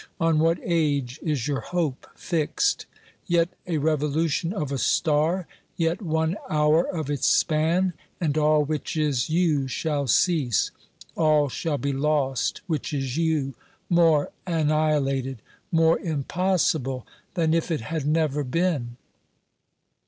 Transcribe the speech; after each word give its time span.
On 0.19 0.39
what 0.39 0.57
age 0.63 1.19
is 1.21 1.47
your 1.47 1.59
hope 1.59 2.07
fixed? 2.15 2.87
Yet 3.27 3.49
a 3.67 3.77
re 3.77 3.95
volution 3.95 4.51
of 4.51 4.71
a 4.71 4.79
star, 4.79 5.47
yet 5.77 6.01
one 6.01 6.37
hour 6.49 6.81
of 6.87 7.11
its 7.11 7.27
span, 7.27 7.93
and 8.19 8.35
all 8.35 8.63
which 8.65 8.97
is 8.97 9.29
you 9.29 9.67
shall 9.67 10.07
cease; 10.07 10.71
all 11.15 11.49
shall 11.49 11.77
be 11.77 11.93
lost 11.93 12.61
which 12.65 12.93
is 12.95 13.15
you— 13.15 13.53
more 14.01 14.31
anni 14.47 14.73
hilated, 14.73 15.37
more 15.71 15.99
impossible 15.99 17.05
than 17.35 17.53
if 17.53 17.69
it 17.69 17.81
had 17.81 18.07
never 18.07 18.43
been. 18.43 18.97